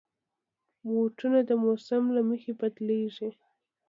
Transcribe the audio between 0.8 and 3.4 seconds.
بوټونه د موسم له مخې بدلېږي.